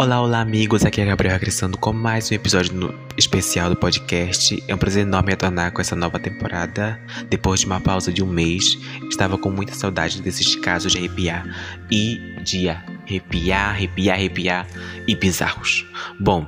Olá, 0.00 0.18
olá 0.22 0.40
amigos, 0.40 0.82
aqui 0.82 1.02
é 1.02 1.04
Gabriel 1.04 1.34
regressando 1.34 1.76
com 1.76 1.92
mais 1.92 2.30
um 2.30 2.34
episódio 2.34 2.72
no- 2.74 2.94
especial 3.18 3.68
do 3.68 3.76
podcast. 3.76 4.64
É 4.66 4.74
um 4.74 4.78
prazer 4.78 5.02
enorme 5.02 5.32
retornar 5.32 5.72
com 5.72 5.80
essa 5.82 5.94
nova 5.94 6.18
temporada. 6.18 6.98
Depois 7.28 7.60
de 7.60 7.66
uma 7.66 7.78
pausa 7.82 8.10
de 8.10 8.22
um 8.22 8.26
mês, 8.26 8.78
estava 9.10 9.36
com 9.36 9.50
muita 9.50 9.74
saudade 9.74 10.22
desses 10.22 10.56
casos 10.56 10.92
de 10.92 10.96
arrepiar 10.96 11.44
e 11.90 12.18
de 12.42 12.70
arrepiar, 12.70 13.74
arrepiar, 13.74 14.16
arrepiar 14.16 14.66
e 15.06 15.14
bizarros. 15.14 15.84
Bom, 16.18 16.46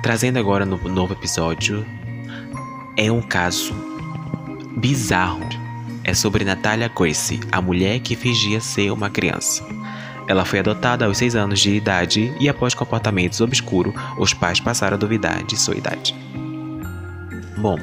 trazendo 0.00 0.38
agora 0.38 0.64
no 0.64 0.76
novo 0.88 1.12
episódio, 1.12 1.84
é 2.96 3.10
um 3.10 3.20
caso 3.20 3.74
bizarro. 4.76 5.44
É 6.04 6.14
sobre 6.14 6.44
Natalia 6.44 6.88
Gracie, 6.88 7.40
a 7.50 7.60
mulher 7.60 7.98
que 7.98 8.14
fingia 8.14 8.60
ser 8.60 8.92
uma 8.92 9.10
criança. 9.10 9.64
Ela 10.28 10.44
foi 10.44 10.58
adotada 10.58 11.06
aos 11.06 11.18
6 11.18 11.36
anos 11.36 11.60
de 11.60 11.70
idade 11.74 12.32
e, 12.38 12.48
após 12.48 12.74
comportamentos 12.74 13.40
obscuros, 13.40 13.94
os 14.18 14.32
pais 14.32 14.60
passaram 14.60 14.96
a 14.96 14.98
duvidar 14.98 15.42
de 15.44 15.56
sua 15.56 15.76
idade. 15.76 16.14
Bom, 17.56 17.78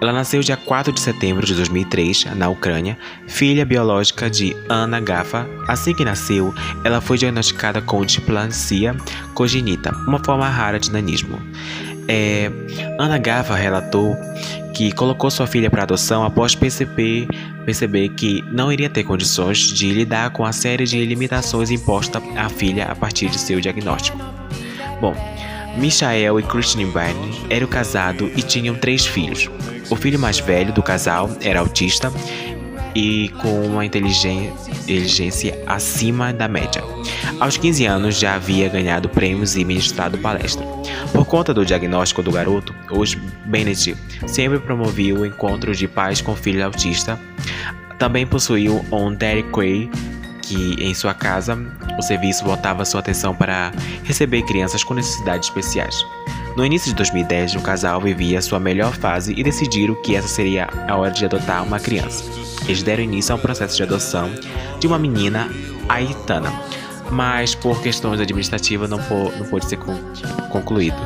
ela 0.00 0.12
nasceu 0.12 0.40
dia 0.40 0.56
4 0.56 0.92
de 0.92 1.00
setembro 1.00 1.44
de 1.44 1.54
2003, 1.54 2.26
na 2.36 2.48
Ucrânia, 2.48 2.96
filha 3.26 3.66
biológica 3.66 4.30
de 4.30 4.56
Anna 4.68 5.00
Gaffa. 5.00 5.46
Assim 5.66 5.92
que 5.92 6.04
nasceu, 6.04 6.54
ela 6.84 7.00
foi 7.00 7.18
diagnosticada 7.18 7.82
com 7.82 8.04
displasia 8.04 8.96
congênita, 9.34 9.92
uma 10.06 10.22
forma 10.24 10.48
rara 10.48 10.78
de 10.78 10.92
nanismo. 10.92 11.38
É, 12.08 12.50
Ana 12.98 13.18
Gaffa 13.18 13.54
relatou 13.54 14.16
que 14.72 14.92
colocou 14.92 15.30
sua 15.30 15.46
filha 15.46 15.70
para 15.70 15.82
adoção 15.82 16.24
após 16.24 16.54
perceber, 16.54 17.26
perceber 17.66 18.08
que 18.10 18.42
não 18.50 18.72
iria 18.72 18.88
ter 18.88 19.04
condições 19.04 19.58
de 19.58 19.90
lidar 19.92 20.30
com 20.30 20.44
a 20.44 20.52
série 20.52 20.84
de 20.84 21.04
limitações 21.04 21.70
impostas 21.70 22.22
à 22.36 22.48
filha 22.48 22.86
a 22.86 22.94
partir 22.94 23.28
de 23.28 23.38
seu 23.38 23.60
diagnóstico. 23.60 24.16
Bom, 25.00 25.14
Michael 25.76 26.40
e 26.40 26.42
Christine 26.44 26.86
Byrne 26.86 27.44
eram 27.50 27.66
casados 27.66 28.30
e 28.36 28.42
tinham 28.42 28.74
três 28.74 29.04
filhos. 29.04 29.50
O 29.90 29.96
filho 29.96 30.18
mais 30.18 30.38
velho 30.38 30.72
do 30.72 30.82
casal 30.82 31.30
era 31.40 31.60
autista 31.60 32.12
e 32.94 33.28
com 33.42 33.66
uma 33.66 33.84
inteligência 33.84 35.62
acima 35.66 36.32
da 36.32 36.48
média. 36.48 36.97
Aos 37.40 37.56
15 37.56 37.86
anos 37.86 38.18
já 38.18 38.34
havia 38.34 38.68
ganhado 38.68 39.08
prêmios 39.08 39.56
e 39.56 39.64
ministrado 39.64 40.18
palestra. 40.18 40.64
Por 41.12 41.24
conta 41.24 41.54
do 41.54 41.64
diagnóstico 41.64 42.22
do 42.22 42.32
garoto, 42.32 42.74
os 42.90 43.14
Bennett 43.46 43.96
sempre 44.26 44.58
promoviam 44.58 45.24
encontros 45.24 45.78
de 45.78 45.86
pais 45.86 46.20
com 46.20 46.34
filho 46.34 46.64
autista. 46.64 47.18
Também 47.98 48.26
possuíam 48.26 48.84
um 48.92 49.14
Dairy 49.14 49.44
Queen 49.52 49.90
que 50.48 50.82
em 50.82 50.94
sua 50.94 51.12
casa 51.12 51.58
o 51.98 52.02
serviço 52.02 52.42
voltava 52.42 52.84
sua 52.84 53.00
atenção 53.00 53.34
para 53.34 53.70
receber 54.02 54.42
crianças 54.42 54.82
com 54.82 54.94
necessidades 54.94 55.48
especiais. 55.48 56.04
No 56.56 56.64
início 56.64 56.90
de 56.90 56.96
2010, 56.96 57.54
o 57.56 57.60
casal 57.60 58.00
vivia 58.00 58.40
sua 58.40 58.58
melhor 58.58 58.96
fase 58.96 59.34
e 59.36 59.44
decidiram 59.44 59.94
que 60.02 60.16
essa 60.16 60.26
seria 60.26 60.68
a 60.88 60.96
hora 60.96 61.10
de 61.10 61.24
adotar 61.24 61.62
uma 61.62 61.78
criança. 61.78 62.24
Eles 62.64 62.82
deram 62.82 63.04
início 63.04 63.32
a 63.32 63.36
um 63.36 63.40
processo 63.40 63.76
de 63.76 63.82
adoção 63.82 64.30
de 64.80 64.86
uma 64.86 64.98
menina, 64.98 65.48
Aitana, 65.88 66.52
mas 67.10 67.54
por 67.54 67.80
questões 67.82 68.20
administrativas 68.20 68.88
não, 68.88 68.98
pô- 68.98 69.30
não 69.38 69.46
pôde 69.46 69.66
ser 69.66 69.76
con- 69.76 69.98
concluído. 70.50 70.96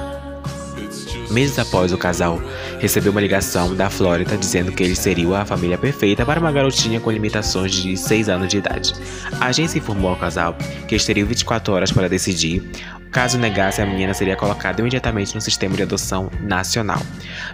Meses 1.30 1.58
após 1.58 1.92
o 1.94 1.98
casal 1.98 2.38
recebeu 2.78 3.10
uma 3.10 3.20
ligação 3.20 3.74
da 3.74 3.88
Flórida 3.88 4.36
dizendo 4.36 4.70
que 4.70 4.82
eles 4.82 4.98
seriam 4.98 5.34
a 5.34 5.46
família 5.46 5.78
perfeita 5.78 6.26
para 6.26 6.38
uma 6.38 6.52
garotinha 6.52 7.00
com 7.00 7.10
limitações 7.10 7.72
de 7.72 7.96
6 7.96 8.28
anos 8.28 8.48
de 8.48 8.58
idade. 8.58 8.92
A 9.40 9.46
agência 9.46 9.78
informou 9.78 10.10
ao 10.10 10.16
casal 10.16 10.54
que 10.86 10.94
eles 10.94 11.06
teriam 11.06 11.26
24 11.26 11.72
horas 11.72 11.90
para 11.90 12.06
decidir. 12.08 12.62
Caso 13.10 13.38
negasse, 13.38 13.80
a 13.80 13.86
menina 13.86 14.12
seria 14.12 14.36
colocada 14.36 14.80
imediatamente 14.82 15.34
no 15.34 15.40
sistema 15.40 15.74
de 15.74 15.82
adoção 15.82 16.30
nacional. 16.42 17.00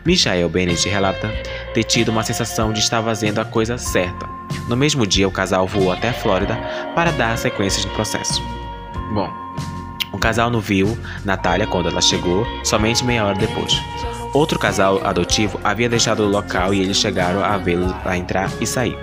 Michael 0.05 0.49
Bennett 0.49 0.89
relata 0.89 1.31
ter 1.73 1.85
tido 1.85 2.09
uma 2.11 2.25
sensação 2.25 2.73
de 2.73 2.81
estar 2.81 3.01
fazendo 3.03 3.39
a 3.41 3.45
coisa 3.45 3.79
certa. 3.79 4.27
No 4.69 4.77
mesmo 4.77 5.07
dia, 5.07 5.27
o 5.27 5.31
casal 5.31 5.67
voou 5.67 5.91
até 5.91 6.11
a 6.11 6.13
Flórida 6.13 6.57
para 6.95 7.11
dar 7.11 7.37
sequências 7.39 7.85
no 7.85 7.91
processo. 7.93 8.43
Bom, 9.13 9.29
o 10.13 10.19
casal 10.19 10.51
não 10.51 10.61
viu 10.61 10.99
Natália 11.25 11.67
quando 11.67 11.89
ela 11.89 12.01
chegou, 12.01 12.47
somente 12.65 13.05
meia 13.05 13.25
hora 13.25 13.39
depois. 13.39 13.81
Outro 14.35 14.59
casal 14.59 15.01
adotivo 15.07 15.59
havia 15.65 15.89
deixado 15.89 16.23
o 16.23 16.29
local 16.29 16.75
e 16.75 16.81
eles 16.81 16.99
chegaram 16.99 17.43
a 17.43 17.57
vê-lo 17.57 17.95
a 18.05 18.17
entrar 18.17 18.51
e 18.61 18.67
sair. 18.67 18.97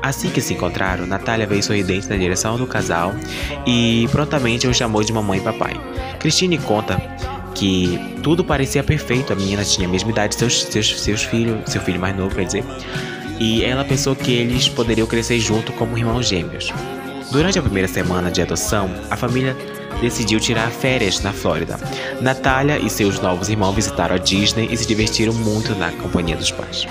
Assim 0.00 0.30
que 0.30 0.40
se 0.40 0.54
encontraram, 0.54 1.04
Natália 1.04 1.46
veio 1.46 1.62
sorridente 1.62 2.08
na 2.08 2.16
direção 2.16 2.56
do 2.56 2.66
casal 2.66 3.12
e 3.66 4.08
prontamente 4.12 4.68
o 4.68 4.74
chamou 4.74 5.02
de 5.02 5.12
mamãe 5.12 5.40
e 5.40 5.42
papai. 5.42 5.74
Christine 6.20 6.58
conta 6.58 6.96
que 7.54 7.98
tudo 8.22 8.44
parecia 8.44 8.84
perfeito, 8.84 9.32
a 9.32 9.36
menina 9.36 9.64
tinha 9.64 9.88
a 9.88 9.90
mesma 9.90 10.10
idade 10.10 10.34
de 10.34 10.38
seus, 10.38 10.62
seus, 10.62 11.00
seus 11.00 11.24
filhos, 11.24 11.58
seu 11.66 11.80
filho 11.80 11.98
mais 11.98 12.16
novo, 12.16 12.34
quer 12.34 12.44
dizer, 12.44 12.64
e 13.38 13.64
ela 13.64 13.84
pensou 13.84 14.14
que 14.16 14.32
eles 14.32 14.68
poderiam 14.68 15.06
crescer 15.06 15.38
junto 15.38 15.72
como 15.72 15.96
irmãos 15.96 16.26
gêmeos. 16.26 16.72
Durante 17.30 17.58
a 17.58 17.62
primeira 17.62 17.88
semana 17.88 18.30
de 18.30 18.40
adoção, 18.40 18.90
a 19.10 19.16
família 19.16 19.56
decidiu 20.00 20.40
tirar 20.40 20.70
férias 20.70 21.20
na 21.20 21.32
Flórida. 21.32 21.78
Natália 22.20 22.78
e 22.78 22.88
seus 22.88 23.20
novos 23.20 23.48
irmãos 23.48 23.74
visitaram 23.74 24.14
a 24.14 24.18
Disney 24.18 24.68
e 24.70 24.76
se 24.76 24.86
divertiram 24.86 25.32
muito 25.34 25.74
na 25.74 25.90
companhia 25.92 26.36
dos 26.36 26.50
pais. 26.50 26.86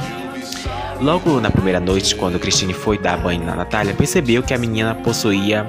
Logo 1.01 1.39
na 1.39 1.49
primeira 1.49 1.79
noite, 1.79 2.15
quando 2.15 2.39
Christine 2.39 2.73
foi 2.73 2.97
dar 2.97 3.17
banho 3.17 3.43
na 3.43 3.55
Natália, 3.55 3.93
percebeu 3.93 4.41
que 4.41 4.53
a 4.53 4.57
menina 4.57 4.95
possuía 4.95 5.65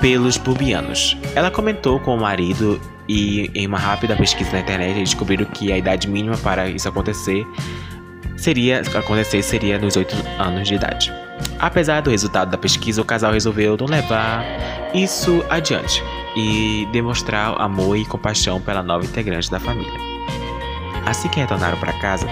pelos 0.00 0.38
pubianos. 0.38 1.16
Ela 1.34 1.50
comentou 1.50 1.98
com 2.00 2.14
o 2.14 2.20
marido 2.20 2.80
e, 3.08 3.50
em 3.54 3.66
uma 3.66 3.78
rápida 3.78 4.16
pesquisa 4.16 4.52
na 4.52 4.60
internet, 4.60 4.98
descobriram 4.98 5.46
que 5.46 5.72
a 5.72 5.78
idade 5.78 6.08
mínima 6.08 6.36
para 6.38 6.68
isso 6.68 6.88
acontecer 6.88 7.46
seria 8.40 8.80
acontecer 8.94 9.42
seria 9.42 9.78
nos 9.78 9.96
8 9.96 10.16
anos 10.38 10.66
de 10.66 10.74
idade. 10.74 11.12
Apesar 11.58 12.00
do 12.00 12.10
resultado 12.10 12.50
da 12.50 12.58
pesquisa, 12.58 13.00
o 13.00 13.04
casal 13.04 13.32
resolveu 13.32 13.76
não 13.76 13.86
levar 13.86 14.44
isso 14.94 15.44
adiante 15.48 16.02
e 16.36 16.88
demonstrar 16.92 17.60
amor 17.60 17.96
e 17.96 18.04
compaixão 18.04 18.60
pela 18.60 18.82
nova 18.82 19.04
integrante 19.04 19.50
da 19.50 19.60
família. 19.60 19.92
Assim 21.04 21.28
que 21.28 21.40
retornaram 21.40 21.78
para 21.78 21.92
casa, 21.94 22.26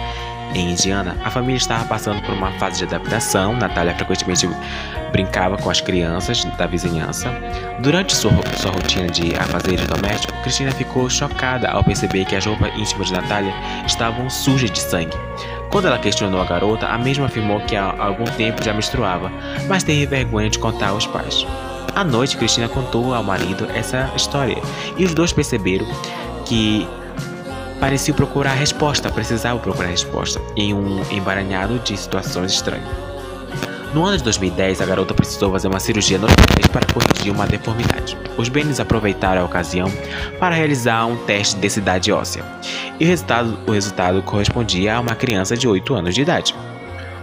em 0.54 0.70
Indiana, 0.70 1.14
a 1.22 1.30
família 1.30 1.56
estava 1.56 1.84
passando 1.84 2.22
por 2.22 2.34
uma 2.34 2.50
fase 2.52 2.78
de 2.78 2.84
adaptação. 2.84 3.54
Natália 3.54 3.94
frequentemente 3.94 4.48
brincava 5.12 5.58
com 5.58 5.68
as 5.68 5.80
crianças 5.80 6.42
da 6.44 6.66
vizinhança. 6.66 7.30
Durante 7.80 8.14
sua, 8.14 8.32
sua 8.56 8.70
rotina 8.70 9.08
de 9.08 9.34
afazeres 9.36 9.86
domésticos, 9.86 10.40
Cristina 10.40 10.72
ficou 10.72 11.08
chocada 11.10 11.68
ao 11.68 11.84
perceber 11.84 12.24
que 12.24 12.34
as 12.34 12.46
roupas 12.46 12.72
íntimas 12.78 13.08
de 13.08 13.14
Natália 13.14 13.52
estavam 13.86 14.28
sujas 14.30 14.70
de 14.70 14.80
sangue. 14.80 15.16
Quando 15.70 15.86
ela 15.86 15.98
questionou 15.98 16.40
a 16.40 16.44
garota, 16.44 16.86
a 16.86 16.96
mesma 16.96 17.26
afirmou 17.26 17.60
que 17.60 17.76
há 17.76 17.94
algum 17.98 18.24
tempo 18.24 18.64
já 18.64 18.72
menstruava, 18.72 19.30
mas 19.68 19.82
teve 19.82 20.06
vergonha 20.06 20.48
de 20.48 20.58
contar 20.58 20.88
aos 20.88 21.06
pais. 21.06 21.46
À 21.94 22.02
noite, 22.02 22.36
Cristina 22.36 22.68
contou 22.68 23.14
ao 23.14 23.22
marido 23.22 23.68
essa 23.74 24.10
história 24.16 24.56
e 24.96 25.04
os 25.04 25.12
dois 25.12 25.32
perceberam 25.32 25.86
que 26.46 26.88
pareciam 27.78 28.16
procurar 28.16 28.54
resposta, 28.54 29.10
precisavam 29.10 29.60
procurar 29.60 29.88
resposta 29.88 30.40
em 30.56 30.72
um 30.72 31.02
embaranhado 31.10 31.78
de 31.80 31.96
situações 31.96 32.52
estranhas. 32.52 32.88
No 33.94 34.04
ano 34.04 34.18
de 34.18 34.24
2010, 34.24 34.80
a 34.82 34.86
garota 34.86 35.14
precisou 35.14 35.50
fazer 35.50 35.68
uma 35.68 35.80
cirurgia 35.80 36.18
no 36.18 36.26
para 36.72 36.86
corrigir 36.92 37.32
uma 37.32 37.46
deformidade. 37.46 38.16
Os 38.36 38.48
Bennett 38.48 38.80
aproveitaram 38.80 39.42
a 39.42 39.44
ocasião 39.44 39.90
para 40.38 40.54
realizar 40.54 41.06
um 41.06 41.16
teste 41.24 41.54
de 41.54 41.62
densidade 41.62 42.12
óssea, 42.12 42.44
e 42.98 43.04
o 43.04 43.08
resultado, 43.08 43.58
o 43.66 43.72
resultado 43.72 44.22
correspondia 44.22 44.96
a 44.96 45.00
uma 45.00 45.14
criança 45.14 45.56
de 45.56 45.68
8 45.68 45.94
anos 45.94 46.14
de 46.14 46.22
idade. 46.22 46.54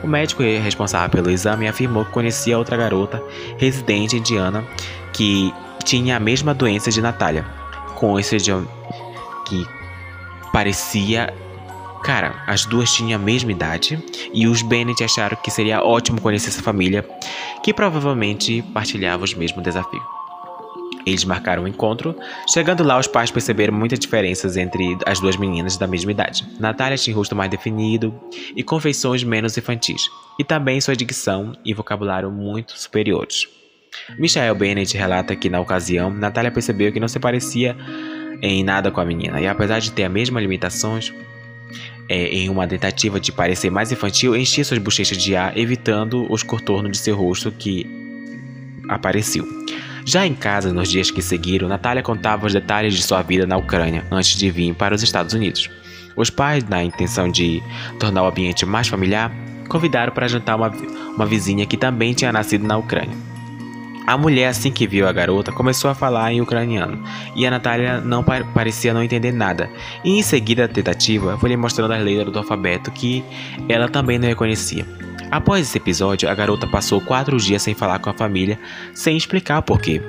O 0.03 0.07
médico 0.07 0.43
responsável 0.43 1.09
pelo 1.09 1.31
exame 1.31 1.67
afirmou 1.67 2.05
que 2.05 2.11
conhecia 2.11 2.57
outra 2.57 2.77
garota 2.77 3.21
residente 3.57 4.15
indiana 4.17 4.63
que 5.13 5.53
tinha 5.83 6.17
a 6.17 6.19
mesma 6.19 6.53
doença 6.53 6.91
de 6.91 7.01
Natália, 7.01 7.45
com 7.95 8.19
esse 8.19 8.37
de- 8.37 8.51
que 9.45 9.65
parecia. 10.51 11.33
Cara, 12.03 12.35
as 12.45 12.65
duas 12.65 12.93
tinham 12.93 13.19
a 13.19 13.23
mesma 13.23 13.51
idade 13.51 13.97
e 14.31 14.47
os 14.47 14.61
Bennett 14.61 15.03
acharam 15.03 15.35
que 15.41 15.49
seria 15.49 15.83
ótimo 15.83 16.21
conhecer 16.21 16.49
essa 16.49 16.61
família, 16.61 17.03
que 17.63 17.73
provavelmente 17.73 18.61
partilhava 18.73 19.23
os 19.23 19.33
mesmos 19.33 19.63
desafios. 19.63 20.03
Eles 21.05 21.23
marcaram 21.23 21.63
o 21.63 21.67
encontro. 21.67 22.15
Chegando 22.51 22.83
lá, 22.83 22.97
os 22.97 23.07
pais 23.07 23.29
perceberam 23.29 23.73
muitas 23.73 23.99
diferenças 23.99 24.57
entre 24.57 24.97
as 25.05 25.19
duas 25.19 25.37
meninas 25.37 25.77
da 25.77 25.85
mesma 25.85 26.11
idade. 26.11 26.45
Natália 26.59 26.97
tinha 26.97 27.15
rosto 27.15 27.35
mais 27.35 27.49
definido 27.49 28.13
e 28.55 28.63
com 28.63 28.79
feições 28.79 29.23
menos 29.23 29.57
infantis, 29.57 30.09
e 30.39 30.43
também 30.43 30.81
sua 30.81 30.95
dicção 30.95 31.55
e 31.63 31.73
vocabulário 31.73 32.31
muito 32.31 32.77
superiores. 32.79 33.47
Michael 34.17 34.55
Bennett 34.55 34.97
relata 34.97 35.35
que 35.35 35.49
na 35.49 35.59
ocasião, 35.59 36.09
Natália 36.09 36.51
percebeu 36.51 36.91
que 36.91 36.99
não 36.99 37.07
se 37.07 37.19
parecia 37.19 37.75
em 38.41 38.63
nada 38.63 38.91
com 38.91 38.99
a 38.99 39.05
menina, 39.05 39.39
e 39.39 39.47
apesar 39.47 39.79
de 39.79 39.91
ter 39.91 40.03
as 40.03 40.11
mesmas 40.11 40.41
limitações, 40.41 41.13
é, 42.09 42.27
em 42.27 42.49
uma 42.49 42.67
tentativa 42.67 43.19
de 43.19 43.31
parecer 43.31 43.69
mais 43.69 43.91
infantil, 43.91 44.35
enchia 44.35 44.63
suas 44.63 44.79
bochechas 44.79 45.17
de 45.17 45.35
ar, 45.35 45.57
evitando 45.57 46.31
os 46.31 46.43
contornos 46.43 46.91
de 46.91 46.97
seu 46.97 47.15
rosto 47.15 47.51
que 47.51 47.85
apareciam. 48.89 49.45
Já 50.05 50.23
em 50.23 50.35
casa, 50.35 50.71
nos 50.71 50.87
dias 50.87 51.09
que 51.09 51.19
seguiram, 51.19 51.67
Natália 51.67 52.03
contava 52.03 52.45
os 52.45 52.53
detalhes 52.53 52.93
de 52.93 53.01
sua 53.01 53.23
vida 53.23 53.47
na 53.47 53.57
Ucrânia 53.57 54.05
antes 54.11 54.37
de 54.37 54.51
vir 54.51 54.75
para 54.75 54.93
os 54.93 55.01
Estados 55.01 55.33
Unidos. 55.33 55.67
Os 56.15 56.29
pais, 56.29 56.63
na 56.63 56.83
intenção 56.83 57.27
de 57.29 57.61
tornar 57.99 58.21
o 58.21 58.27
ambiente 58.27 58.67
mais 58.67 58.87
familiar, 58.87 59.31
convidaram 59.67 60.13
para 60.13 60.27
jantar 60.27 60.57
uma, 60.57 60.69
uma 61.15 61.25
vizinha 61.25 61.65
que 61.65 61.75
também 61.75 62.13
tinha 62.13 62.31
nascido 62.31 62.67
na 62.67 62.77
Ucrânia. 62.77 63.17
A 64.05 64.15
mulher, 64.15 64.49
assim 64.49 64.71
que 64.71 64.85
viu 64.85 65.07
a 65.07 65.11
garota, 65.11 65.51
começou 65.51 65.89
a 65.89 65.95
falar 65.95 66.31
em 66.31 66.39
ucraniano 66.39 67.03
e 67.35 67.47
a 67.47 67.49
Natália 67.49 67.99
não 67.99 68.23
parecia 68.23 68.93
não 68.93 69.01
entender 69.01 69.31
nada. 69.31 69.67
E 70.03 70.19
em 70.19 70.21
seguida 70.21 70.65
a 70.65 70.67
tentativa 70.67 71.35
foi 71.39 71.49
lhe 71.49 71.57
mostrando 71.57 71.95
as 71.95 72.03
letras 72.03 72.31
do 72.31 72.37
alfabeto 72.37 72.91
que 72.91 73.25
ela 73.67 73.89
também 73.89 74.19
não 74.19 74.27
reconhecia. 74.27 74.85
Após 75.31 75.67
esse 75.67 75.77
episódio, 75.77 76.29
a 76.29 76.35
garota 76.35 76.67
passou 76.67 77.01
quatro 77.01 77.37
dias 77.37 77.61
sem 77.61 77.73
falar 77.73 77.99
com 77.99 78.09
a 78.09 78.13
família, 78.13 78.59
sem 78.93 79.17
explicar 79.17 79.59
o 79.59 79.63
porquê. 79.63 80.01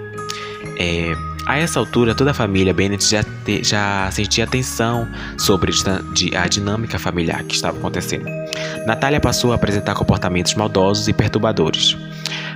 É, 0.78 1.14
a 1.46 1.58
essa 1.58 1.78
altura, 1.78 2.14
toda 2.14 2.32
a 2.32 2.34
família 2.34 2.74
Bennett 2.74 3.08
já, 3.08 3.22
te, 3.22 3.62
já 3.62 4.10
sentia 4.10 4.46
tensão 4.46 5.08
sobre 5.38 5.72
a 6.36 6.48
dinâmica 6.48 6.98
familiar 6.98 7.42
que 7.44 7.54
estava 7.54 7.78
acontecendo. 7.78 8.26
Natália 8.84 9.20
passou 9.20 9.52
a 9.52 9.54
apresentar 9.54 9.94
comportamentos 9.94 10.54
maldosos 10.54 11.06
e 11.06 11.12
perturbadores. 11.12 11.96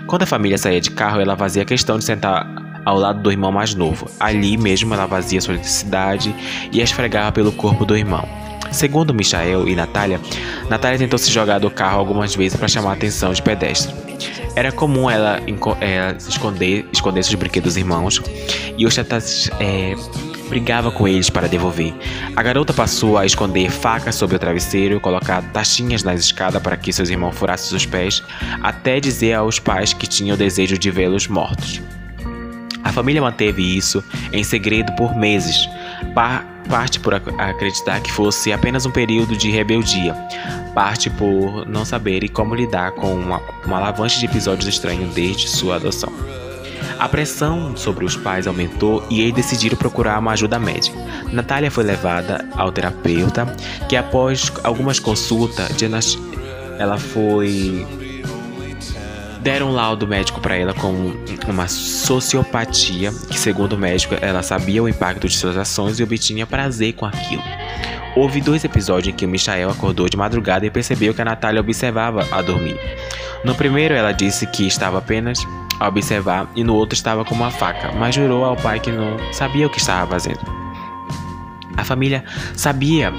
Quando 0.06 0.24
a 0.24 0.26
família 0.26 0.58
saía 0.58 0.80
de 0.80 0.90
carro, 0.90 1.20
ela 1.20 1.36
fazia 1.36 1.64
questão 1.64 1.98
de 1.98 2.04
sentar 2.04 2.46
ao 2.84 2.98
lado 2.98 3.22
do 3.22 3.30
irmão 3.30 3.52
mais 3.52 3.74
novo. 3.74 4.10
Ali 4.18 4.56
mesmo 4.56 4.92
ela 4.92 5.06
fazia 5.06 5.40
sua 5.40 5.54
necessidade 5.54 6.34
e 6.72 6.80
esfregava 6.80 7.30
pelo 7.30 7.52
corpo 7.52 7.84
do 7.84 7.96
irmão. 7.96 8.28
Segundo 8.72 9.12
Michael 9.12 9.68
e 9.68 9.74
Natália, 9.74 10.20
Natália 10.68 10.98
tentou 10.98 11.18
se 11.18 11.30
jogar 11.30 11.58
do 11.58 11.70
carro 11.70 11.98
algumas 11.98 12.34
vezes 12.34 12.56
para 12.56 12.68
chamar 12.68 12.90
a 12.90 12.92
atenção 12.94 13.32
de 13.32 13.42
pedestres. 13.42 13.94
Era 14.54 14.72
comum 14.72 15.08
ela, 15.08 15.40
ela 15.80 16.16
esconder, 16.18 16.86
esconder 16.92 17.22
seus 17.22 17.34
brinquedos 17.34 17.74
dos 17.74 17.76
irmãos 17.76 18.20
e 18.76 18.84
os 18.84 18.94
tatas 18.94 19.50
é, 19.60 19.94
brigava 20.48 20.90
com 20.90 21.06
eles 21.06 21.30
para 21.30 21.48
devolver. 21.48 21.94
A 22.34 22.42
garota 22.42 22.72
passou 22.72 23.16
a 23.16 23.24
esconder 23.24 23.70
facas 23.70 24.16
sob 24.16 24.34
o 24.34 24.38
travesseiro, 24.38 25.00
colocar 25.00 25.42
taxinhas 25.52 26.02
nas 26.02 26.20
escadas 26.20 26.60
para 26.60 26.76
que 26.76 26.92
seus 26.92 27.08
irmãos 27.08 27.36
furassem 27.36 27.76
os 27.76 27.86
pés, 27.86 28.22
até 28.60 28.98
dizer 29.00 29.34
aos 29.34 29.58
pais 29.58 29.92
que 29.92 30.06
tinha 30.06 30.34
o 30.34 30.36
desejo 30.36 30.76
de 30.76 30.90
vê-los 30.90 31.28
mortos. 31.28 31.80
A 32.82 32.92
família 32.92 33.22
manteve 33.22 33.76
isso 33.76 34.02
em 34.32 34.42
segredo 34.42 34.92
por 34.96 35.14
meses, 35.14 35.68
parte 36.70 37.00
por 37.00 37.12
acreditar 37.14 38.00
que 38.00 38.12
fosse 38.12 38.52
apenas 38.52 38.86
um 38.86 38.92
período 38.92 39.36
de 39.36 39.50
rebeldia, 39.50 40.14
parte 40.72 41.10
por 41.10 41.66
não 41.66 41.84
saber 41.84 42.26
como 42.28 42.54
lidar 42.54 42.92
com 42.92 43.12
uma, 43.12 43.42
uma 43.66 43.78
alavanche 43.78 44.20
de 44.20 44.26
episódios 44.26 44.68
estranhos 44.68 45.12
desde 45.12 45.48
sua 45.48 45.76
adoção. 45.76 46.12
A 46.96 47.08
pressão 47.08 47.76
sobre 47.76 48.04
os 48.04 48.14
pais 48.14 48.46
aumentou 48.46 49.04
e 49.10 49.20
eles 49.22 49.34
decidiram 49.34 49.76
procurar 49.76 50.18
uma 50.18 50.32
ajuda 50.32 50.58
médica. 50.58 50.96
Natália 51.32 51.70
foi 51.70 51.82
levada 51.82 52.46
ao 52.54 52.70
terapeuta, 52.70 53.46
que 53.88 53.96
após 53.96 54.52
algumas 54.62 55.00
consultas, 55.00 55.70
ela 56.78 56.98
foi 56.98 57.86
deram 59.42 59.70
um 59.70 59.72
laudo 59.72 60.06
médico 60.06 60.40
para 60.40 60.56
ela 60.56 60.74
com 60.74 61.14
uma 61.48 61.66
sociopatia, 61.68 63.12
que 63.30 63.38
segundo 63.38 63.72
o 63.72 63.78
médico 63.78 64.14
ela 64.20 64.42
sabia 64.42 64.82
o 64.82 64.88
impacto 64.88 65.28
de 65.28 65.36
suas 65.36 65.56
ações 65.56 65.98
e 65.98 66.02
obtinha 66.02 66.46
prazer 66.46 66.92
com 66.92 67.06
aquilo. 67.06 67.42
Houve 68.14 68.40
dois 68.40 68.64
episódios 68.64 69.14
em 69.14 69.16
que 69.16 69.24
o 69.24 69.28
Michael 69.28 69.70
acordou 69.70 70.08
de 70.08 70.16
madrugada 70.16 70.66
e 70.66 70.70
percebeu 70.70 71.14
que 71.14 71.22
a 71.22 71.24
Natália 71.24 71.60
observava 71.60 72.26
a 72.30 72.42
dormir. 72.42 72.78
No 73.44 73.54
primeiro, 73.54 73.94
ela 73.94 74.12
disse 74.12 74.46
que 74.46 74.66
estava 74.66 74.98
apenas 74.98 75.38
a 75.78 75.88
observar 75.88 76.50
e 76.54 76.62
no 76.62 76.74
outro 76.74 76.94
estava 76.94 77.24
com 77.24 77.34
uma 77.34 77.50
faca, 77.50 77.92
mas 77.92 78.14
jurou 78.14 78.44
ao 78.44 78.56
pai 78.56 78.80
que 78.80 78.90
não 78.90 79.16
sabia 79.32 79.66
o 79.66 79.70
que 79.70 79.78
estava 79.78 80.10
fazendo. 80.10 80.40
A 81.76 81.84
família 81.84 82.24
sabia 82.54 83.12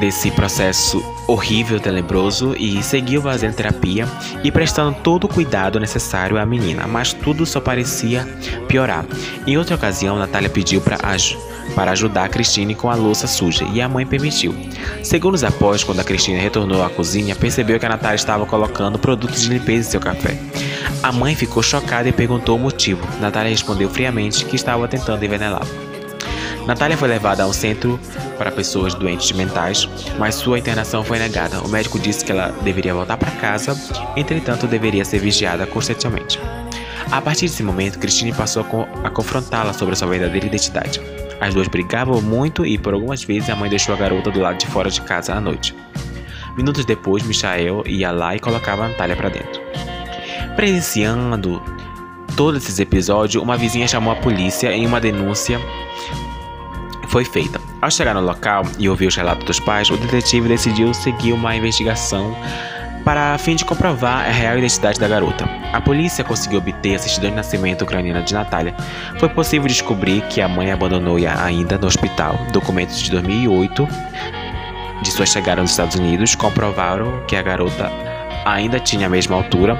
desse 0.00 0.30
processo 0.30 1.02
horrível, 1.32 1.80
tenebroso 1.80 2.54
e 2.58 2.82
seguiu 2.82 3.22
fazendo 3.22 3.54
terapia 3.54 4.06
e 4.44 4.50
prestando 4.50 4.96
todo 5.02 5.24
o 5.24 5.28
cuidado 5.28 5.80
necessário 5.80 6.38
à 6.38 6.44
menina, 6.44 6.86
mas 6.86 7.12
tudo 7.12 7.46
só 7.46 7.60
parecia 7.60 8.26
piorar. 8.68 9.04
Em 9.46 9.56
outra 9.56 9.76
ocasião, 9.76 10.18
Natália 10.18 10.50
pediu 10.50 10.80
para 10.80 10.98
para 11.74 11.92
ajudar 11.92 12.24
a 12.24 12.28
Cristine 12.28 12.74
com 12.74 12.90
a 12.90 12.94
louça 12.94 13.26
suja 13.26 13.64
e 13.72 13.80
a 13.80 13.88
mãe 13.88 14.06
permitiu. 14.06 14.54
Segundos 15.02 15.42
após, 15.42 15.82
quando 15.82 16.00
a 16.00 16.04
Cristine 16.04 16.38
retornou 16.38 16.82
à 16.82 16.90
cozinha, 16.90 17.34
percebeu 17.34 17.78
que 17.78 17.86
a 17.86 17.88
Natália 17.88 18.16
estava 18.16 18.46
colocando 18.46 18.98
produtos 18.98 19.42
de 19.42 19.48
limpeza 19.48 19.88
em 19.88 19.90
seu 19.90 20.00
café. 20.00 20.38
A 21.02 21.10
mãe 21.12 21.34
ficou 21.34 21.62
chocada 21.62 22.08
e 22.08 22.12
perguntou 22.12 22.56
o 22.56 22.60
motivo. 22.60 23.06
Natália 23.20 23.50
respondeu 23.50 23.88
friamente 23.88 24.44
que 24.44 24.56
estava 24.56 24.86
tentando 24.86 25.24
envenená-la. 25.24 25.91
Natália 26.66 26.96
foi 26.96 27.08
levada 27.08 27.42
a 27.42 27.46
um 27.46 27.52
centro 27.52 27.98
para 28.38 28.50
pessoas 28.50 28.94
doentes 28.94 29.32
mentais, 29.32 29.88
mas 30.18 30.36
sua 30.36 30.58
internação 30.58 31.02
foi 31.02 31.18
negada. 31.18 31.60
O 31.60 31.68
médico 31.68 31.98
disse 31.98 32.24
que 32.24 32.30
ela 32.30 32.48
deveria 32.62 32.94
voltar 32.94 33.16
para 33.16 33.30
casa, 33.32 33.76
entretanto, 34.16 34.66
deveria 34.66 35.04
ser 35.04 35.18
vigiada 35.18 35.66
constantemente. 35.66 36.38
A 37.10 37.20
partir 37.20 37.46
desse 37.46 37.62
momento, 37.62 37.98
Christine 37.98 38.32
passou 38.32 38.64
a 39.04 39.10
confrontá-la 39.10 39.72
sobre 39.72 39.94
a 39.94 39.96
sua 39.96 40.08
verdadeira 40.08 40.46
identidade. 40.46 41.00
As 41.40 41.52
duas 41.52 41.66
brigavam 41.66 42.22
muito 42.22 42.64
e, 42.64 42.78
por 42.78 42.94
algumas 42.94 43.24
vezes, 43.24 43.50
a 43.50 43.56
mãe 43.56 43.68
deixou 43.68 43.94
a 43.94 43.98
garota 43.98 44.30
do 44.30 44.40
lado 44.40 44.58
de 44.58 44.66
fora 44.66 44.88
de 44.88 45.00
casa 45.02 45.34
à 45.34 45.40
noite. 45.40 45.74
Minutos 46.56 46.84
depois, 46.84 47.22
Michael 47.24 47.82
ia 47.86 48.12
lá 48.12 48.36
e 48.36 48.38
colocava 48.38 48.84
a 48.84 48.88
Natália 48.88 49.16
para 49.16 49.28
dentro. 49.28 49.60
Presenciando 50.54 51.60
todos 52.36 52.62
esses 52.62 52.78
episódios, 52.78 53.42
uma 53.42 53.56
vizinha 53.56 53.88
chamou 53.88 54.12
a 54.12 54.16
polícia 54.16 54.72
em 54.72 54.86
uma 54.86 55.00
denúncia 55.00 55.60
foi 57.12 57.26
feita. 57.26 57.60
Ao 57.82 57.90
chegar 57.90 58.14
no 58.14 58.22
local 58.22 58.64
e 58.78 58.88
ouvir 58.88 59.06
os 59.06 59.14
relatos 59.14 59.44
dos 59.44 59.60
pais, 59.60 59.90
o 59.90 59.96
detetive 59.98 60.48
decidiu 60.48 60.94
seguir 60.94 61.34
uma 61.34 61.54
investigação 61.54 62.34
para 63.04 63.34
a 63.34 63.38
fim 63.38 63.54
de 63.54 63.66
comprovar 63.66 64.26
a 64.26 64.30
real 64.30 64.56
identidade 64.56 64.98
da 64.98 65.06
garota. 65.06 65.44
A 65.74 65.80
polícia 65.80 66.24
conseguiu 66.24 66.58
obter 66.58 66.94
a 66.94 66.98
certidão 66.98 67.28
de 67.28 67.36
nascimento 67.36 67.82
ucraniana 67.82 68.22
de 68.22 68.32
Natália. 68.32 68.74
Foi 69.18 69.28
possível 69.28 69.68
descobrir 69.68 70.22
que 70.28 70.40
a 70.40 70.48
mãe 70.48 70.72
abandonou-a 70.72 71.44
ainda 71.44 71.76
no 71.76 71.86
hospital. 71.86 72.38
Documentos 72.50 72.98
de 72.98 73.10
2008 73.10 73.86
de 75.02 75.10
sua 75.10 75.26
chegada 75.26 75.60
nos 75.60 75.72
Estados 75.72 75.96
Unidos 75.96 76.34
comprovaram 76.34 77.24
que 77.26 77.36
a 77.36 77.42
garota 77.42 77.90
ainda 78.46 78.80
tinha 78.80 79.06
a 79.06 79.10
mesma 79.10 79.36
altura. 79.36 79.76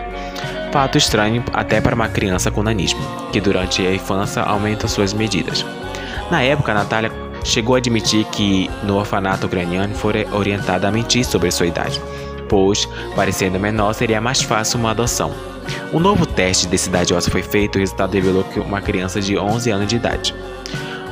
Fato 0.71 0.99
estranho 0.99 1.43
até 1.55 1.81
para 1.81 1.95
uma 1.95 2.09
criança 2.09 2.51
com 2.51 2.63
nanismo, 2.63 3.01
que 3.33 3.41
durante 3.41 3.87
a 3.87 3.95
infância 3.95 4.43
aumenta 4.43 4.87
suas 4.87 5.15
medidas. 5.15 5.65
Na 6.31 6.43
época, 6.43 6.73
Natália 6.73 7.22
chegou 7.45 7.75
a 7.75 7.79
admitir 7.79 8.25
que 8.27 8.71
no 8.83 8.97
orfanato 8.97 9.47
ucraniano 9.47 9.95
foi 9.95 10.27
orientada 10.33 10.89
a 10.89 10.93
mentir 10.93 11.25
sobre 11.25 11.51
sua 11.51 11.67
idade, 11.67 12.01
pois, 12.49 12.89
parecendo 13.15 13.59
menor, 13.59 13.93
seria 13.95 14.21
mais 14.21 14.43
fácil 14.43 14.79
uma 14.79 14.91
adoção. 14.91 15.33
Um 15.93 16.01
novo 16.01 16.27
teste 16.27 16.67
de 16.67 16.77
cidade 16.79 17.15
óssea 17.15 17.31
foi 17.31 17.43
feito 17.43 17.77
e 17.77 17.79
o 17.79 17.81
resultado 17.81 18.15
revelou 18.15 18.45
que 18.45 18.59
uma 18.59 18.81
criança 18.81 19.21
de 19.21 19.39
11 19.39 19.71
anos 19.71 19.87
de 19.87 19.97
idade. 19.97 20.35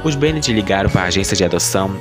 Os 0.03 0.15
Bennett 0.15 0.53
ligaram 0.53 0.91
para 0.91 1.03
a 1.03 1.07
agência 1.07 1.37
de 1.37 1.45
adoção 1.45 1.95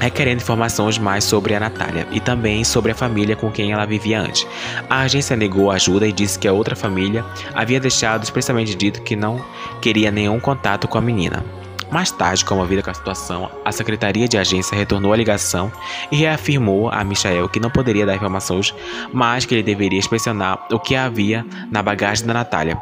requerendo 0.00 0.42
informações 0.42 0.98
mais 0.98 1.24
sobre 1.24 1.54
a 1.54 1.60
Natália 1.60 2.06
e 2.10 2.20
também 2.20 2.64
sobre 2.64 2.92
a 2.92 2.94
família 2.94 3.36
com 3.36 3.50
quem 3.50 3.72
ela 3.72 3.86
vivia 3.86 4.20
antes. 4.20 4.46
A 4.88 5.00
agência 5.00 5.36
negou 5.36 5.70
a 5.70 5.74
ajuda 5.74 6.06
e 6.06 6.12
disse 6.12 6.38
que 6.38 6.48
a 6.48 6.52
outra 6.52 6.76
família 6.76 7.24
havia 7.54 7.80
deixado 7.80 8.22
expressamente 8.22 8.74
dito 8.74 9.02
que 9.02 9.16
não 9.16 9.42
queria 9.80 10.10
nenhum 10.10 10.38
contato 10.38 10.86
com 10.86 10.98
a 10.98 11.00
menina. 11.00 11.44
Mais 11.90 12.10
tarde, 12.10 12.44
comovida 12.44 12.82
com 12.82 12.90
a 12.90 12.94
situação, 12.94 13.50
a 13.64 13.70
secretaria 13.70 14.26
de 14.26 14.36
agência 14.36 14.76
retornou 14.76 15.12
a 15.12 15.16
ligação 15.16 15.70
e 16.10 16.16
reafirmou 16.16 16.90
a 16.90 17.04
Michael 17.04 17.48
que 17.48 17.60
não 17.60 17.70
poderia 17.70 18.04
dar 18.04 18.16
informações, 18.16 18.74
mas 19.12 19.44
que 19.44 19.54
ele 19.54 19.62
deveria 19.62 19.98
inspecionar 19.98 20.66
o 20.70 20.80
que 20.80 20.96
havia 20.96 21.46
na 21.70 21.82
bagagem 21.82 22.26
da 22.26 22.34
Natália. 22.34 22.76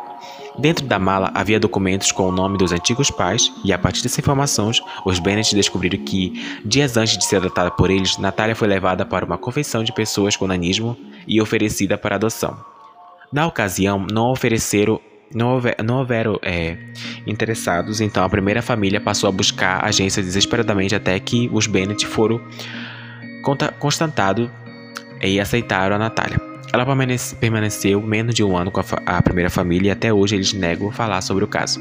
Dentro 0.57 0.87
da 0.87 0.99
mala 0.99 1.31
havia 1.35 1.61
documentos 1.61 2.13
com 2.13 2.29
o 2.29 2.33
nome 2.33 2.57
dos 2.57 2.73
antigos 2.73 3.11
pais, 3.11 3.53
e 3.65 3.73
a 3.73 3.79
partir 3.79 4.03
dessas 4.03 4.19
informações, 4.19 4.81
os 5.05 5.19
Bennett 5.19 5.55
descobriram 5.55 5.99
que, 6.05 6.61
dias 6.65 6.97
antes 6.97 7.19
de 7.19 7.25
ser 7.25 7.37
adotada 7.37 7.71
por 7.71 7.91
eles, 7.91 8.17
Natália 8.19 8.57
foi 8.57 8.69
levada 8.69 9.05
para 9.05 9.27
uma 9.27 9.37
confeição 9.37 9.85
de 9.85 9.93
pessoas 9.93 10.37
com 10.37 10.47
nanismo 10.47 10.97
e 11.27 11.43
oferecida 11.43 11.99
para 11.99 12.15
adoção. 12.15 12.57
Na 13.33 13.47
ocasião, 13.47 14.07
não 14.11 14.31
ofereceram 14.31 15.01
não, 15.35 15.55
houver, 15.55 15.77
não 15.85 15.99
houveram 15.99 16.39
é, 16.43 16.77
interessados, 17.27 18.01
então 18.01 18.25
a 18.25 18.29
primeira 18.29 18.63
família 18.63 19.01
passou 19.01 19.29
a 19.29 19.33
buscar 19.33 19.85
a 19.85 19.89
agência 19.89 20.23
desesperadamente 20.23 20.95
até 20.95 21.19
que 21.19 21.51
os 21.53 21.67
Bennett 21.67 22.07
foram 22.07 22.41
constatados 23.79 24.49
e 25.21 25.41
aceitaram 25.41 25.97
a 25.97 25.99
Natália. 25.99 26.41
Ela 26.73 26.85
permaneceu 27.39 28.01
menos 28.01 28.35
de 28.35 28.43
um 28.43 28.57
ano 28.57 28.71
com 28.71 28.81
a, 28.81 28.85
a, 29.07 29.23
primeira 29.23 29.49
família 29.49 29.89
e 29.89 29.91
até 29.93 30.13
hoje 30.13 30.35
eles 30.35 30.53
negam 30.53 30.91
falar 30.91 31.21
sobre 31.21 31.45
o 31.45 31.47
caso. 31.47 31.81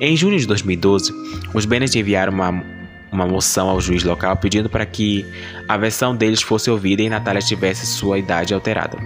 Em 0.00 0.16
junho 0.16 0.36
de 0.38 0.46
2012, 0.46 1.12
os 1.54 1.64
Bennett 1.64 1.96
enviaram 1.96 2.32
uma 2.32 2.81
uma 3.12 3.26
moção 3.26 3.68
ao 3.68 3.80
juiz 3.80 4.02
local 4.02 4.34
pedindo 4.36 4.70
para 4.70 4.86
que 4.86 5.26
a 5.68 5.76
versão 5.76 6.16
deles 6.16 6.40
fosse 6.40 6.70
ouvida 6.70 7.02
e 7.02 7.10
Natália 7.10 7.42
tivesse 7.42 7.86
sua 7.86 8.18
idade 8.18 8.54
alterada. 8.54 8.98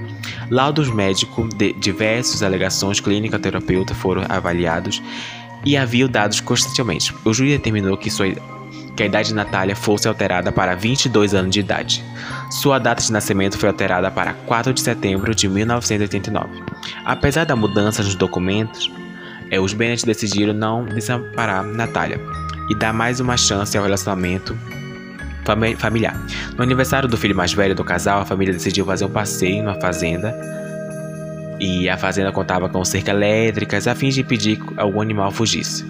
Laudos 0.48 0.88
médicos 0.88 1.52
de 1.54 1.72
diversas 1.72 2.42
alegações 2.42 3.00
clínica 3.00 3.38
terapeuta 3.38 3.94
foram 3.94 4.24
avaliados 4.28 5.02
e 5.64 5.76
haviam 5.76 6.08
dados 6.08 6.38
constantemente. 6.38 7.12
O 7.24 7.34
juiz 7.34 7.50
determinou 7.50 7.96
que, 7.96 8.08
sua, 8.08 8.28
que 8.96 9.02
a 9.02 9.06
idade 9.06 9.28
de 9.28 9.34
Natália 9.34 9.74
fosse 9.74 10.06
alterada 10.06 10.52
para 10.52 10.76
22 10.76 11.34
anos 11.34 11.50
de 11.50 11.58
idade. 11.58 12.04
Sua 12.48 12.78
data 12.78 13.02
de 13.02 13.10
nascimento 13.10 13.58
foi 13.58 13.68
alterada 13.68 14.08
para 14.08 14.32
4 14.32 14.72
de 14.72 14.80
setembro 14.80 15.34
de 15.34 15.48
1989. 15.48 16.62
Apesar 17.04 17.44
da 17.44 17.56
mudança 17.56 18.04
nos 18.04 18.14
documentos, 18.14 18.88
é, 19.50 19.58
os 19.58 19.72
Bennett 19.72 20.06
decidiram 20.06 20.54
não 20.54 20.84
desamparar 20.84 21.64
Natália 21.64 22.20
e 22.68 22.74
dar 22.74 22.92
mais 22.92 23.20
uma 23.20 23.36
chance 23.36 23.76
ao 23.76 23.84
relacionamento 23.84 24.56
familiar. 25.78 26.20
No 26.56 26.62
aniversário 26.62 27.08
do 27.08 27.16
filho 27.16 27.36
mais 27.36 27.52
velho 27.52 27.74
do 27.74 27.84
casal, 27.84 28.20
a 28.20 28.24
família 28.24 28.52
decidiu 28.52 28.84
fazer 28.84 29.04
um 29.04 29.10
passeio 29.10 29.62
na 29.62 29.74
fazenda. 29.80 30.34
E 31.58 31.88
a 31.88 31.96
fazenda 31.96 32.30
contava 32.32 32.68
com 32.68 32.84
cerca 32.84 33.12
elétricas 33.12 33.86
a 33.86 33.94
fim 33.94 34.10
de 34.10 34.20
impedir 34.20 34.56
que 34.56 34.78
algum 34.78 35.00
animal 35.00 35.30
fugisse. 35.30 35.86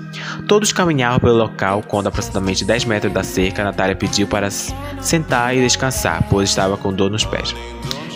Todos 0.47 0.73
caminhavam 0.73 1.19
pelo 1.19 1.37
local 1.37 1.83
quando, 1.83 2.07
aproximadamente 2.07 2.65
10 2.65 2.85
metros 2.85 3.13
da 3.13 3.25
cerca, 3.25 3.65
Natália 3.65 3.97
pediu 3.97 4.29
para 4.29 4.49
sentar 4.49 5.57
e 5.57 5.61
descansar, 5.61 6.25
pois 6.31 6.51
estava 6.51 6.77
com 6.77 6.93
dor 6.93 7.11
nos 7.11 7.25
pés. 7.25 7.53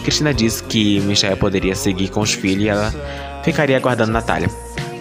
Cristina 0.04 0.32
disse 0.32 0.62
que 0.62 1.00
Michael 1.00 1.36
poderia 1.36 1.74
seguir 1.74 2.08
com 2.08 2.20
os 2.20 2.32
filhos 2.32 2.64
e 2.64 2.68
ela 2.68 2.94
ficaria 3.42 3.76
aguardando 3.76 4.12
Natália. 4.12 4.48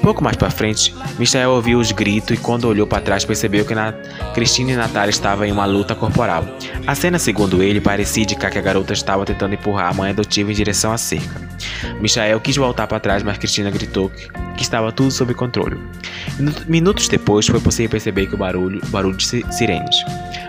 Pouco 0.09 0.23
mais 0.23 0.35
para 0.35 0.49
frente, 0.49 0.91
Michael 1.19 1.51
ouviu 1.51 1.77
os 1.77 1.91
gritos 1.91 2.35
e 2.35 2.41
quando 2.41 2.65
olhou 2.65 2.87
para 2.87 2.99
trás 2.99 3.23
percebeu 3.23 3.63
que 3.63 3.75
na... 3.75 3.91
Cristina 4.33 4.71
e 4.71 4.75
Natália 4.75 5.11
estavam 5.11 5.45
em 5.45 5.51
uma 5.51 5.67
luta 5.67 5.93
corporal. 5.93 6.43
A 6.87 6.95
cena, 6.95 7.19
segundo 7.19 7.61
ele, 7.61 7.79
parecia 7.79 8.23
indicar 8.23 8.49
que 8.49 8.57
a 8.57 8.61
garota 8.61 8.91
estava 8.91 9.23
tentando 9.23 9.53
empurrar 9.53 9.91
a 9.91 9.93
mãe 9.93 10.09
adotiva 10.09 10.51
em 10.51 10.55
direção 10.55 10.91
à 10.91 10.97
cerca. 10.97 11.39
Michael 12.01 12.39
quis 12.39 12.57
voltar 12.57 12.87
para 12.87 12.99
trás, 12.99 13.21
mas 13.21 13.37
Cristina 13.37 13.69
gritou 13.69 14.09
que, 14.09 14.63
estava 14.63 14.91
tudo 14.91 15.11
sob 15.11 15.31
controle. 15.35 15.79
Minutos 16.67 17.07
depois, 17.07 17.45
foi 17.45 17.59
possível 17.59 17.91
perceber 17.91 18.25
que 18.25 18.33
o 18.33 18.37
barulho, 18.37 18.81
barulho 18.87 19.15
de 19.15 19.25
sirenes. 19.53 19.95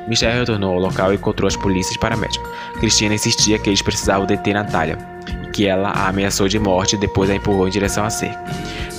Michael 0.09 0.39
retornou 0.39 0.73
ao 0.73 0.81
local 0.81 1.13
e 1.13 1.17
encontrou 1.17 1.47
as 1.47 1.55
polícias 1.55 1.99
para 1.99 2.17
médico. 2.17 2.49
Cristina 2.81 3.15
insistia 3.15 3.59
que 3.59 3.69
eles 3.69 3.83
precisavam 3.83 4.27
deter 4.27 4.55
Natália, 4.55 4.97
e 5.20 5.20
que 5.53 5.67
ela 5.67 5.91
a 5.91 6.09
ameaçou 6.09 6.49
de 6.49 6.59
morte 6.59 6.97
e 6.97 6.99
depois 6.99 7.31
a 7.31 7.35
empurrou 7.35 7.67
em 7.67 7.71
direção 7.71 8.05
à 8.05 8.11
cerca. 8.11 8.39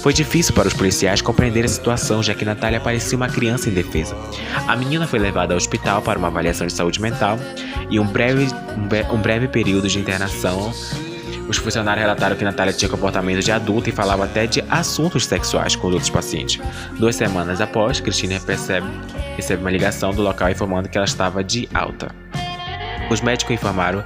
Foi 0.02 0.14
difícil 0.14 0.54
para 0.56 0.68
os 0.68 0.74
policiais 0.74 1.22
compreender 1.22 1.64
a 1.64 1.68
situação, 1.68 2.24
já 2.24 2.34
que 2.34 2.44
Natália 2.44 2.80
parecia 2.80 3.16
uma 3.16 3.30
criança 3.30 3.70
indefesa. 3.70 4.18
A 4.68 4.76
menina 4.76 5.06
foi 5.06 5.20
levada 5.20 5.54
ao 5.54 5.58
hospital 5.58 6.02
para 6.02 6.18
uma 6.18 6.28
avaliação 6.28 6.66
de 6.66 6.74
saúde 6.74 7.00
mental 7.00 7.38
e 7.88 8.00
um 8.00 8.06
breve, 8.06 8.48
um 9.12 9.18
breve 9.22 9.48
período 9.48 9.88
de 9.88 10.00
internação. 10.00 10.74
Os 11.48 11.58
funcionários 11.58 12.02
relataram 12.02 12.36
que 12.36 12.44
Natália 12.44 12.74
tinha 12.74 12.90
comportamento 12.90 13.44
de 13.44 13.52
adulta 13.52 13.90
e 13.90 13.92
falava 13.92 14.26
até 14.26 14.48
de 14.48 14.64
assuntos 14.70 15.26
sexuais 15.26 15.76
com 15.76 15.88
outros 15.88 16.10
pacientes. 16.10 16.60
Duas 16.98 17.16
semanas 17.16 17.62
após, 17.62 18.00
Cristina 18.00 18.40
percebe, 18.40 18.88
recebe 19.36 19.62
uma 19.62 19.70
ligação 19.70 20.12
do 20.12 20.22
local 20.24 20.50
informando 20.50 20.90
que 20.90 20.98
ela 20.98 21.06
estava 21.06 21.44
de 21.44 21.70
alta. 21.74 22.16
Os 23.12 23.22
médicos 23.22 23.54
informaram 23.54 24.04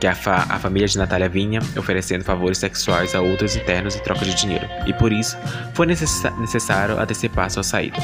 que 0.00 0.06
a, 0.06 0.14
fa 0.14 0.46
a 0.48 0.58
família 0.58 0.86
de 0.86 0.96
Natália 0.96 1.28
vinha 1.28 1.60
oferecendo 1.76 2.24
favores 2.24 2.58
sexuais 2.58 3.14
a 3.14 3.20
outros 3.20 3.56
internos 3.56 3.96
em 3.96 4.00
troca 4.00 4.24
de 4.24 4.34
dinheiro, 4.34 4.66
e 4.86 4.92
por 4.92 5.12
isso 5.12 5.36
foi 5.74 5.86
necess 5.86 6.22
necessário 6.38 6.98
antecipar 6.98 7.50
sua 7.50 7.62
saída. 7.62 7.98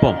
Bom, 0.00 0.16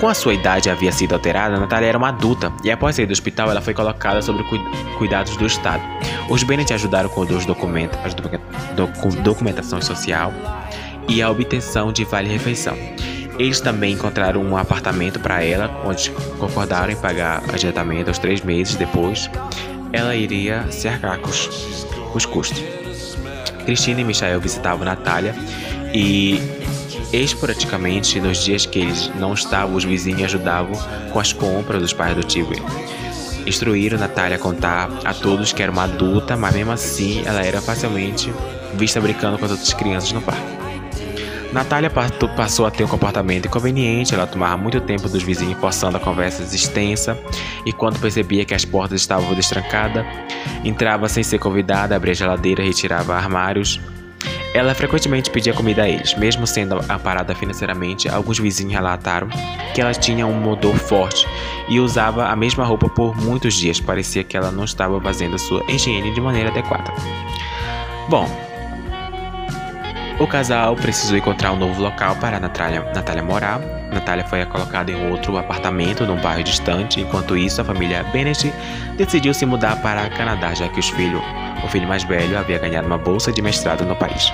com 0.00 0.08
a 0.08 0.14
sua 0.14 0.34
idade 0.34 0.70
havia 0.70 0.90
sido 0.90 1.12
alterada, 1.12 1.60
Natália 1.60 1.88
era 1.88 1.98
uma 1.98 2.08
adulta 2.08 2.52
e 2.64 2.70
após 2.70 2.96
sair 2.96 3.06
do 3.06 3.12
hospital 3.12 3.50
ela 3.50 3.60
foi 3.60 3.74
colocada 3.74 4.22
sob 4.22 4.42
cu 4.44 4.58
cuidados 4.98 5.36
do 5.36 5.46
Estado. 5.46 5.82
Os 6.28 6.42
Bennett 6.42 6.72
ajudaram 6.72 7.08
com 7.08 7.20
os 7.20 7.46
documentos, 7.46 7.98
a 7.98 8.74
doc 8.74 8.96
documentação 9.22 9.80
social 9.80 10.32
e 11.08 11.20
a 11.20 11.30
obtenção 11.30 11.92
de 11.92 12.04
vale-refeição. 12.04 12.76
Eles 13.38 13.60
também 13.60 13.94
encontraram 13.94 14.42
um 14.42 14.56
apartamento 14.56 15.20
para 15.20 15.42
ela, 15.42 15.70
onde 15.84 16.10
concordaram 16.38 16.92
em 16.92 16.96
pagar 16.96 17.42
adiantamento 17.52 18.08
aos 18.08 18.18
três 18.18 18.42
meses 18.42 18.76
depois 18.76 19.30
ela 19.92 20.14
iria 20.14 20.66
com 21.20 21.30
os, 21.30 21.86
os 22.14 22.26
custos. 22.26 22.62
Cristina 23.64 24.00
e 24.00 24.04
Michael 24.04 24.40
visitavam 24.40 24.84
Natália 24.84 25.34
e 25.92 26.40
esporadicamente 27.12 28.20
nos 28.20 28.44
dias 28.44 28.66
que 28.66 28.78
eles 28.78 29.10
não 29.16 29.34
estavam, 29.34 29.74
os 29.74 29.84
vizinhos 29.84 30.24
ajudavam 30.24 30.72
com 31.12 31.18
as 31.18 31.32
compras 31.32 31.82
dos 31.82 31.92
pais 31.92 32.12
adotivos. 32.12 32.58
Instruíram 33.46 33.98
Natália 33.98 34.36
a 34.36 34.40
contar 34.40 34.88
a 35.04 35.14
todos 35.14 35.52
que 35.52 35.62
era 35.62 35.72
uma 35.72 35.84
adulta, 35.84 36.36
mas 36.36 36.54
mesmo 36.54 36.72
assim 36.72 37.22
ela 37.24 37.44
era 37.44 37.60
facilmente 37.60 38.32
vista 38.74 39.00
brincando 39.00 39.38
com 39.38 39.44
as 39.44 39.50
outras 39.50 39.72
crianças 39.74 40.12
no 40.12 40.22
parque. 40.22 40.59
Natália 41.52 41.90
passou 42.36 42.64
a 42.64 42.70
ter 42.70 42.84
um 42.84 42.88
comportamento 42.88 43.46
inconveniente, 43.46 44.14
ela 44.14 44.26
tomava 44.26 44.56
muito 44.56 44.80
tempo 44.80 45.08
dos 45.08 45.22
vizinhos 45.22 45.58
forçando 45.58 45.96
a 45.96 46.00
conversa 46.00 46.42
extensa 46.54 47.18
e 47.66 47.72
quando 47.72 47.98
percebia 47.98 48.44
que 48.44 48.54
as 48.54 48.64
portas 48.64 49.00
estavam 49.00 49.34
destrancadas, 49.34 50.06
entrava 50.64 51.08
sem 51.08 51.24
ser 51.24 51.40
convidada, 51.40 51.96
abria 51.96 52.12
a 52.12 52.14
geladeira, 52.14 52.62
retirava 52.62 53.16
armários. 53.16 53.80
Ela 54.54 54.74
frequentemente 54.74 55.30
pedia 55.30 55.52
comida 55.52 55.82
a 55.82 55.88
eles, 55.88 56.14
mesmo 56.16 56.46
sendo 56.46 56.76
amparada 56.88 57.34
financeiramente. 57.34 58.08
Alguns 58.08 58.38
vizinhos 58.38 58.72
relataram 58.72 59.28
que 59.74 59.80
ela 59.80 59.92
tinha 59.92 60.26
um 60.26 60.34
modor 60.34 60.74
forte 60.76 61.26
e 61.68 61.78
usava 61.78 62.26
a 62.26 62.36
mesma 62.36 62.64
roupa 62.64 62.88
por 62.88 63.16
muitos 63.16 63.54
dias. 63.54 63.80
Parecia 63.80 64.24
que 64.24 64.36
ela 64.36 64.50
não 64.50 64.64
estava 64.64 65.00
fazendo 65.00 65.38
sua 65.38 65.64
higiene 65.68 66.12
de 66.12 66.20
maneira 66.20 66.50
adequada. 66.50 66.92
Bom, 68.08 68.28
o 70.20 70.26
casal 70.26 70.76
precisou 70.76 71.16
encontrar 71.16 71.50
um 71.50 71.56
novo 71.56 71.80
local 71.80 72.14
para 72.16 72.38
Natália, 72.38 72.82
Natália 72.94 73.22
morar. 73.22 73.58
Natália 73.90 74.22
foi 74.22 74.44
colocada 74.44 74.92
em 74.92 75.10
outro 75.10 75.38
apartamento 75.38 76.04
num 76.04 76.20
bairro 76.20 76.44
distante. 76.44 77.00
Enquanto 77.00 77.38
isso, 77.38 77.62
a 77.62 77.64
família 77.64 78.04
Bennett 78.04 78.52
decidiu 78.98 79.32
se 79.32 79.46
mudar 79.46 79.80
para 79.80 80.10
Canadá, 80.10 80.52
já 80.52 80.68
que 80.68 80.78
os 80.78 80.90
filho, 80.90 81.22
o 81.64 81.68
filho 81.68 81.88
mais 81.88 82.04
velho 82.04 82.38
havia 82.38 82.58
ganhado 82.58 82.86
uma 82.86 82.98
bolsa 82.98 83.32
de 83.32 83.40
mestrado 83.40 83.82
no 83.86 83.96
país. 83.96 84.30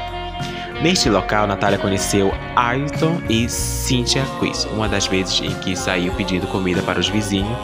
Neste 0.82 1.08
local, 1.08 1.46
Natália 1.46 1.78
conheceu 1.78 2.34
Ayrton 2.56 3.22
e 3.30 3.48
Cynthia 3.48 4.24
Quiz. 4.40 4.64
Uma 4.64 4.88
das 4.88 5.06
vezes 5.06 5.40
em 5.40 5.54
que 5.60 5.76
saiu 5.76 6.12
pedindo 6.14 6.48
comida 6.48 6.82
para 6.82 6.98
os 6.98 7.08
vizinhos, 7.08 7.56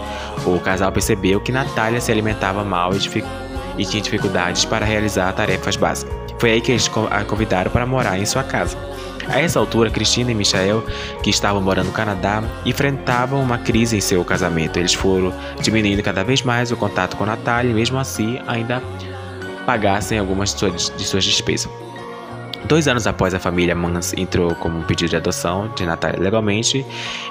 o 0.47 0.61
casal 0.61 0.93
percebeu 0.93 1.41
que 1.41 1.50
Natália 1.50 2.00
se 2.00 2.12
alimentava 2.12 2.62
mal 2.62 2.93
e, 2.95 2.99
e 3.79 3.85
tinha 3.85 4.00
dificuldades 4.00 4.64
para 4.64 4.87
realizar 4.87 5.33
tarefas 5.33 5.75
básicas. 5.75 6.22
Foi 6.43 6.51
aí 6.51 6.61
que 6.61 6.73
eles 6.73 6.91
a 7.09 7.23
convidaram 7.23 7.71
para 7.71 7.87
morar 7.87 8.19
em 8.19 8.27
sua 8.27 8.43
casa. 8.43 8.77
A 9.29 9.41
essa 9.41 9.61
altura, 9.61 9.91
Cristina 9.91 10.33
e 10.33 10.35
Michael, 10.35 10.85
que 11.23 11.31
estavam 11.31 11.63
morando 11.63 11.87
no 11.87 11.93
Canadá, 11.93 12.43
enfrentavam 12.67 13.41
uma 13.41 13.59
crise 13.59 13.97
em 13.97 14.01
seu 14.01 14.25
casamento. 14.25 14.77
Eles 14.77 14.93
foram 14.93 15.33
diminuindo 15.61 16.03
cada 16.03 16.25
vez 16.25 16.43
mais 16.43 16.73
o 16.73 16.77
contato 16.77 17.17
com 17.17 17.25
Natália 17.25 17.71
e, 17.71 17.73
mesmo 17.73 17.97
assim, 17.97 18.41
ainda 18.49 18.83
pagassem 19.65 20.19
algumas 20.19 20.53
de 20.53 21.05
suas 21.05 21.23
despesas. 21.23 21.71
Dois 22.65 22.89
anos 22.89 23.07
após 23.07 23.35
a 23.35 23.39
família 23.39 23.77
Mans 23.77 24.13
entrou 24.13 24.53
como 24.57 24.81
um 24.81 24.83
pedido 24.83 25.11
de 25.11 25.17
adoção 25.17 25.73
de 25.77 25.87
Natália 25.87 26.21
legalmente, 26.21 26.85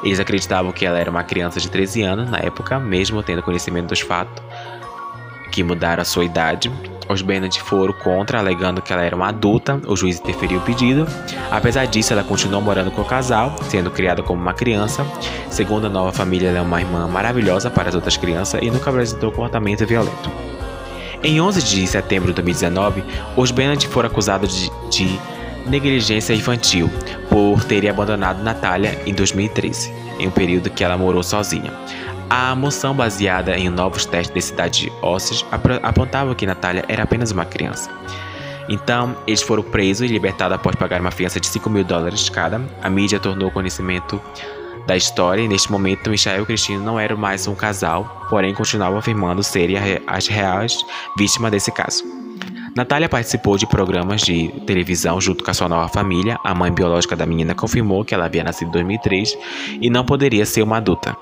eles 0.06 0.22
acreditavam 0.22 0.72
que 0.72 0.86
ela 0.86 0.98
era 0.98 1.12
uma 1.12 1.24
criança 1.26 1.60
de 1.60 1.70
13 1.70 2.02
anos 2.04 2.32
na 2.32 2.38
época, 2.38 2.80
mesmo 2.80 3.22
tendo 3.22 3.44
conhecimento 3.44 3.88
dos 3.88 4.00
fatos 4.00 4.42
que 5.52 5.64
mudaram 5.64 6.02
a 6.02 6.06
sua 6.06 6.24
idade. 6.26 6.72
Os 7.10 7.22
Bennett 7.22 7.62
foram 7.62 7.94
contra, 7.94 8.40
alegando 8.40 8.82
que 8.82 8.94
ela 8.94 9.04
era 9.04 9.16
uma 9.16 9.28
adulta. 9.28 9.82
O 9.86 9.96
juiz 9.98 10.20
interferiu 10.20 10.60
o 10.60 10.62
pedido. 10.62 11.06
Apesar 11.52 11.86
disso, 11.86 12.14
ela 12.14 12.24
continuou 12.24 12.62
morando 12.62 12.90
com 12.90 13.02
o 13.02 13.06
casal, 13.06 13.54
sendo 13.70 13.92
criada 13.92 14.24
como 14.24 14.42
uma 14.42 14.54
criança. 14.54 15.06
Segundo 15.50 15.88
a 15.88 15.90
nova 15.90 16.14
família, 16.14 16.48
ela 16.48 16.60
é 16.60 16.62
uma 16.62 16.80
irmã 16.80 17.08
maravilhosa 17.08 17.70
para 17.70 17.90
as 17.90 17.96
outras 17.96 18.16
crianças 18.16 18.62
e 18.64 18.72
nunca 18.72 18.90
apresentou 18.90 19.30
comportamento 19.32 19.86
violento. 19.86 20.32
Em 21.24 21.40
11 21.40 21.62
de 21.62 21.86
setembro 21.86 22.30
de 22.30 22.36
2019, 22.36 23.04
os 23.36 23.52
Bennett 23.52 23.88
foram 23.88 24.10
acusados 24.10 24.56
de, 24.56 24.72
de 24.90 25.20
negligência 25.68 26.34
infantil 26.34 26.90
por 27.30 27.64
terem 27.64 27.90
abandonado 27.90 28.42
Natália 28.42 29.00
em 29.06 29.14
2013, 29.14 29.94
em 30.18 30.28
um 30.28 30.32
período 30.32 30.70
que 30.70 30.84
ela 30.84 30.98
morou 30.98 31.22
sozinha. 31.22 31.72
A 32.34 32.56
moção 32.56 32.96
baseada 32.96 33.58
em 33.58 33.68
novos 33.68 34.06
testes 34.06 34.30
de 34.30 34.34
densidade 34.36 34.94
ósseas 35.02 35.46
apontava 35.84 36.34
que 36.34 36.46
Natália 36.46 36.86
era 36.88 37.04
apenas 37.04 37.32
uma 37.32 37.44
criança. 37.44 37.92
Então, 38.70 39.18
eles 39.28 39.42
foram 39.42 39.62
presos 39.62 40.10
e 40.10 40.14
libertados 40.14 40.56
após 40.56 40.78
pagar 40.78 41.02
uma 41.02 41.12
fiança 41.12 41.42
de 41.42 41.48
5 41.48 41.70
mil 41.70 41.84
dólares 41.84 42.30
cada. 42.30 42.62
A 42.82 42.90
mídia 42.90 43.20
tornou 43.20 43.52
conhecimento 43.52 44.22
da 44.88 44.96
história 44.96 45.42
e 45.42 45.48
neste 45.50 45.70
momento 45.70 46.10
Michael 46.10 46.44
e 46.44 46.46
Cristina 46.46 46.80
não 46.80 46.98
eram 46.98 47.18
mais 47.18 47.48
um 47.48 47.54
casal, 47.54 48.26
porém 48.30 48.54
continuavam 48.54 49.00
afirmando 49.00 49.44
serem 49.44 49.76
as 50.08 50.28
reais 50.28 50.78
vítimas 51.18 51.52
desse 51.52 51.70
caso. 51.70 52.02
Natália 52.74 53.10
participou 53.10 53.58
de 53.58 53.68
programas 53.68 54.22
de 54.22 54.48
televisão 54.66 55.20
junto 55.20 55.44
com 55.44 55.52
a 55.52 55.54
sua 55.54 55.68
nova 55.68 55.90
família. 55.90 56.40
A 56.46 56.56
mãe 56.56 56.72
biológica 56.72 57.14
da 57.14 57.26
menina 57.26 57.54
confirmou 57.54 58.06
que 58.06 58.14
ela 58.14 58.24
havia 58.24 58.42
nascido 58.42 58.70
em 58.70 58.72
2003 58.72 59.38
e 59.82 59.90
não 59.90 60.06
poderia 60.06 60.46
ser 60.46 60.62
uma 60.62 60.78
adulta. 60.78 61.14